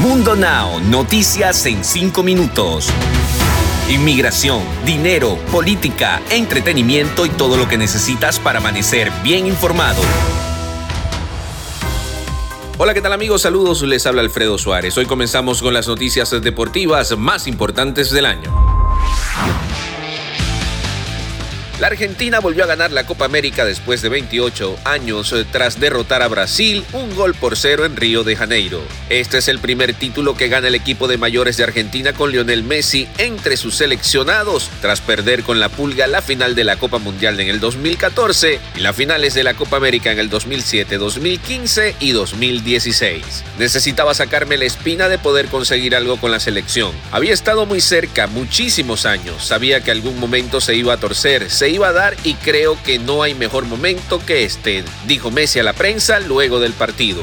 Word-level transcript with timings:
Mundo 0.00 0.34
Now, 0.34 0.80
noticias 0.80 1.66
en 1.66 1.84
5 1.84 2.22
minutos. 2.22 2.88
Inmigración, 3.90 4.62
dinero, 4.86 5.36
política, 5.52 6.22
entretenimiento 6.30 7.26
y 7.26 7.28
todo 7.28 7.58
lo 7.58 7.68
que 7.68 7.76
necesitas 7.76 8.38
para 8.40 8.60
amanecer 8.60 9.12
bien 9.22 9.46
informado. 9.46 10.00
Hola, 12.78 12.94
¿qué 12.94 13.02
tal 13.02 13.12
amigos? 13.12 13.42
Saludos, 13.42 13.82
les 13.82 14.06
habla 14.06 14.22
Alfredo 14.22 14.56
Suárez. 14.56 14.96
Hoy 14.96 15.04
comenzamos 15.04 15.60
con 15.60 15.74
las 15.74 15.86
noticias 15.86 16.30
deportivas 16.30 17.14
más 17.18 17.46
importantes 17.46 18.10
del 18.10 18.24
año. 18.24 18.79
La 21.80 21.86
Argentina 21.86 22.40
volvió 22.40 22.64
a 22.64 22.66
ganar 22.66 22.92
la 22.92 23.06
Copa 23.06 23.24
América 23.24 23.64
después 23.64 24.02
de 24.02 24.10
28 24.10 24.80
años 24.84 25.32
eh, 25.32 25.46
tras 25.50 25.80
derrotar 25.80 26.20
a 26.20 26.28
Brasil 26.28 26.84
un 26.92 27.14
gol 27.16 27.32
por 27.32 27.56
cero 27.56 27.86
en 27.86 27.96
Río 27.96 28.22
de 28.22 28.36
Janeiro. 28.36 28.82
Este 29.08 29.38
es 29.38 29.48
el 29.48 29.60
primer 29.60 29.94
título 29.94 30.36
que 30.36 30.48
gana 30.48 30.68
el 30.68 30.74
equipo 30.74 31.08
de 31.08 31.16
mayores 31.16 31.56
de 31.56 31.64
Argentina 31.64 32.12
con 32.12 32.32
Lionel 32.32 32.64
Messi 32.64 33.08
entre 33.16 33.56
sus 33.56 33.76
seleccionados 33.76 34.68
tras 34.82 35.00
perder 35.00 35.42
con 35.42 35.58
la 35.58 35.70
Pulga 35.70 36.06
la 36.06 36.20
final 36.20 36.54
de 36.54 36.64
la 36.64 36.76
Copa 36.76 36.98
Mundial 36.98 37.40
en 37.40 37.48
el 37.48 37.60
2014 37.60 38.60
y 38.76 38.80
las 38.80 38.94
finales 38.94 39.32
de 39.32 39.44
la 39.44 39.54
Copa 39.54 39.78
América 39.78 40.12
en 40.12 40.18
el 40.18 40.28
2007, 40.28 40.98
2015 40.98 41.96
y 41.98 42.12
2016. 42.12 43.22
Necesitaba 43.58 44.12
sacarme 44.12 44.58
la 44.58 44.66
espina 44.66 45.08
de 45.08 45.16
poder 45.16 45.46
conseguir 45.46 45.96
algo 45.96 46.18
con 46.18 46.30
la 46.30 46.40
selección. 46.40 46.92
Había 47.10 47.32
estado 47.32 47.64
muy 47.64 47.80
cerca 47.80 48.26
muchísimos 48.26 49.06
años, 49.06 49.46
sabía 49.46 49.80
que 49.80 49.90
algún 49.90 50.20
momento 50.20 50.60
se 50.60 50.74
iba 50.74 50.92
a 50.92 50.98
torcer, 50.98 51.50
iba 51.70 51.88
a 51.88 51.92
dar 51.92 52.16
y 52.24 52.34
creo 52.34 52.76
que 52.82 52.98
no 52.98 53.22
hay 53.22 53.34
mejor 53.34 53.64
momento 53.64 54.20
que 54.24 54.44
este, 54.44 54.84
dijo 55.06 55.30
Messi 55.30 55.58
a 55.58 55.62
la 55.62 55.72
prensa 55.72 56.20
luego 56.20 56.60
del 56.60 56.72
partido. 56.72 57.22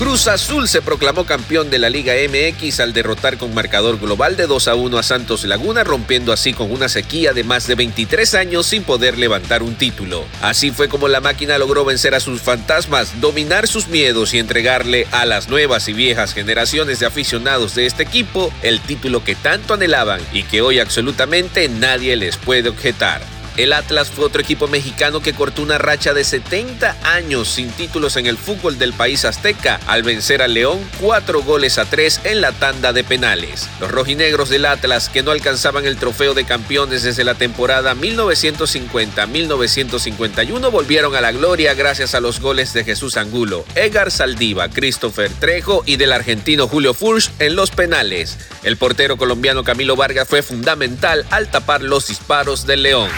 Cruz 0.00 0.28
Azul 0.28 0.66
se 0.66 0.80
proclamó 0.80 1.26
campeón 1.26 1.68
de 1.68 1.78
la 1.78 1.90
Liga 1.90 2.14
MX 2.14 2.80
al 2.80 2.94
derrotar 2.94 3.36
con 3.36 3.52
marcador 3.52 4.00
global 4.00 4.34
de 4.34 4.46
2 4.46 4.68
a 4.68 4.74
1 4.74 4.96
a 4.96 5.02
Santos 5.02 5.44
Laguna, 5.44 5.84
rompiendo 5.84 6.32
así 6.32 6.54
con 6.54 6.72
una 6.72 6.88
sequía 6.88 7.34
de 7.34 7.44
más 7.44 7.66
de 7.66 7.74
23 7.74 8.34
años 8.34 8.64
sin 8.64 8.82
poder 8.82 9.18
levantar 9.18 9.62
un 9.62 9.74
título. 9.74 10.24
Así 10.40 10.70
fue 10.70 10.88
como 10.88 11.06
la 11.06 11.20
máquina 11.20 11.58
logró 11.58 11.84
vencer 11.84 12.14
a 12.14 12.20
sus 12.20 12.40
fantasmas, 12.40 13.20
dominar 13.20 13.68
sus 13.68 13.88
miedos 13.88 14.32
y 14.32 14.38
entregarle 14.38 15.06
a 15.10 15.26
las 15.26 15.50
nuevas 15.50 15.86
y 15.86 15.92
viejas 15.92 16.32
generaciones 16.32 16.98
de 16.98 17.04
aficionados 17.04 17.74
de 17.74 17.84
este 17.84 18.02
equipo 18.02 18.50
el 18.62 18.80
título 18.80 19.22
que 19.22 19.34
tanto 19.34 19.74
anhelaban 19.74 20.22
y 20.32 20.44
que 20.44 20.62
hoy 20.62 20.78
absolutamente 20.78 21.68
nadie 21.68 22.16
les 22.16 22.38
puede 22.38 22.70
objetar. 22.70 23.20
El 23.60 23.72
Atlas 23.74 24.10
fue 24.10 24.24
otro 24.24 24.40
equipo 24.40 24.66
mexicano 24.68 25.20
que 25.20 25.34
cortó 25.34 25.60
una 25.60 25.76
racha 25.76 26.14
de 26.14 26.24
70 26.24 26.96
años 27.02 27.46
sin 27.46 27.68
títulos 27.68 28.16
en 28.16 28.24
el 28.24 28.38
fútbol 28.38 28.78
del 28.78 28.94
país 28.94 29.26
azteca 29.26 29.78
al 29.86 30.02
vencer 30.02 30.40
al 30.40 30.54
León 30.54 30.80
cuatro 30.98 31.42
goles 31.42 31.76
a 31.76 31.84
tres 31.84 32.22
en 32.24 32.40
la 32.40 32.52
tanda 32.52 32.94
de 32.94 33.04
penales. 33.04 33.68
Los 33.78 33.90
rojinegros 33.90 34.48
del 34.48 34.64
Atlas, 34.64 35.10
que 35.10 35.22
no 35.22 35.30
alcanzaban 35.30 35.84
el 35.84 35.98
trofeo 35.98 36.32
de 36.32 36.44
campeones 36.44 37.02
desde 37.02 37.22
la 37.22 37.34
temporada 37.34 37.94
1950-1951, 37.96 40.70
volvieron 40.70 41.14
a 41.14 41.20
la 41.20 41.32
gloria 41.32 41.74
gracias 41.74 42.14
a 42.14 42.20
los 42.20 42.40
goles 42.40 42.72
de 42.72 42.84
Jesús 42.84 43.18
Angulo, 43.18 43.66
Edgar 43.74 44.10
Saldiva, 44.10 44.70
Christopher 44.70 45.30
Trejo 45.38 45.82
y 45.84 45.96
del 45.96 46.12
argentino 46.12 46.66
Julio 46.66 46.94
Furch 46.94 47.30
en 47.38 47.56
los 47.56 47.70
penales. 47.70 48.38
El 48.62 48.78
portero 48.78 49.18
colombiano 49.18 49.64
Camilo 49.64 49.96
Vargas 49.96 50.28
fue 50.28 50.40
fundamental 50.40 51.26
al 51.28 51.50
tapar 51.50 51.82
los 51.82 52.06
disparos 52.06 52.64
del 52.64 52.84
León. 52.84 53.10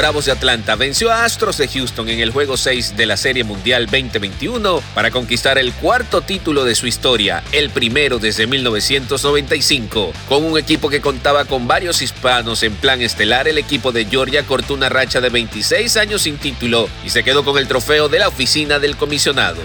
Bravos 0.00 0.24
de 0.24 0.32
Atlanta 0.32 0.76
venció 0.76 1.12
a 1.12 1.26
Astros 1.26 1.58
de 1.58 1.68
Houston 1.68 2.08
en 2.08 2.20
el 2.20 2.30
juego 2.30 2.56
6 2.56 2.96
de 2.96 3.04
la 3.04 3.18
Serie 3.18 3.44
Mundial 3.44 3.84
2021 3.84 4.82
para 4.94 5.10
conquistar 5.10 5.58
el 5.58 5.74
cuarto 5.74 6.22
título 6.22 6.64
de 6.64 6.74
su 6.74 6.86
historia, 6.86 7.44
el 7.52 7.68
primero 7.68 8.18
desde 8.18 8.46
1995. 8.46 10.14
Con 10.26 10.44
un 10.44 10.56
equipo 10.56 10.88
que 10.88 11.02
contaba 11.02 11.44
con 11.44 11.68
varios 11.68 12.00
hispanos 12.00 12.62
en 12.62 12.76
plan 12.76 13.02
estelar, 13.02 13.46
el 13.46 13.58
equipo 13.58 13.92
de 13.92 14.06
Georgia 14.06 14.42
cortó 14.44 14.72
una 14.72 14.88
racha 14.88 15.20
de 15.20 15.28
26 15.28 15.94
años 15.98 16.22
sin 16.22 16.38
título 16.38 16.88
y 17.04 17.10
se 17.10 17.22
quedó 17.22 17.44
con 17.44 17.58
el 17.58 17.68
trofeo 17.68 18.08
de 18.08 18.20
la 18.20 18.28
oficina 18.28 18.78
del 18.78 18.96
comisionado. 18.96 19.60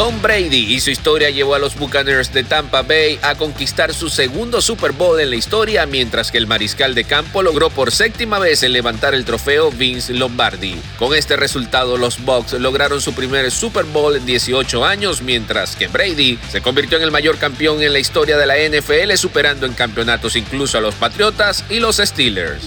Tom 0.00 0.22
Brady 0.22 0.72
y 0.74 0.80
su 0.80 0.90
historia 0.90 1.28
llevó 1.28 1.54
a 1.54 1.58
los 1.58 1.76
Buccaneers 1.76 2.32
de 2.32 2.42
Tampa 2.42 2.80
Bay 2.80 3.18
a 3.20 3.34
conquistar 3.34 3.92
su 3.92 4.08
segundo 4.08 4.62
Super 4.62 4.92
Bowl 4.92 5.20
en 5.20 5.28
la 5.28 5.36
historia, 5.36 5.84
mientras 5.84 6.32
que 6.32 6.38
el 6.38 6.46
mariscal 6.46 6.94
de 6.94 7.04
campo 7.04 7.42
logró 7.42 7.68
por 7.68 7.92
séptima 7.92 8.38
vez 8.38 8.62
en 8.62 8.72
levantar 8.72 9.14
el 9.14 9.26
trofeo 9.26 9.70
Vince 9.70 10.14
Lombardi. 10.14 10.80
Con 10.98 11.14
este 11.14 11.36
resultado, 11.36 11.98
los 11.98 12.24
Bucks 12.24 12.54
lograron 12.54 13.02
su 13.02 13.12
primer 13.12 13.50
Super 13.50 13.84
Bowl 13.84 14.16
en 14.16 14.24
18 14.24 14.86
años, 14.86 15.20
mientras 15.20 15.76
que 15.76 15.88
Brady 15.88 16.38
se 16.50 16.62
convirtió 16.62 16.96
en 16.96 17.04
el 17.04 17.10
mayor 17.10 17.36
campeón 17.36 17.82
en 17.82 17.92
la 17.92 17.98
historia 17.98 18.38
de 18.38 18.46
la 18.46 18.56
NFL, 18.56 19.16
superando 19.16 19.66
en 19.66 19.74
campeonatos 19.74 20.34
incluso 20.34 20.78
a 20.78 20.80
los 20.80 20.94
Patriotas 20.94 21.62
y 21.68 21.78
los 21.78 21.98
Steelers. 21.98 22.64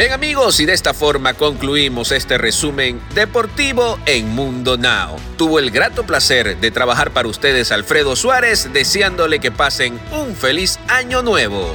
Bien 0.00 0.12
amigos, 0.12 0.58
y 0.60 0.64
de 0.64 0.72
esta 0.72 0.94
forma 0.94 1.34
concluimos 1.34 2.10
este 2.10 2.38
resumen 2.38 3.02
deportivo 3.14 3.98
en 4.06 4.30
Mundo 4.30 4.78
Now. 4.78 5.16
Tuvo 5.36 5.58
el 5.58 5.70
grato 5.70 6.06
placer 6.06 6.56
de 6.56 6.70
trabajar 6.70 7.10
para 7.10 7.28
ustedes 7.28 7.70
Alfredo 7.70 8.16
Suárez, 8.16 8.70
deseándole 8.72 9.40
que 9.40 9.50
pasen 9.50 10.00
un 10.12 10.34
feliz 10.34 10.78
año 10.88 11.20
nuevo. 11.20 11.74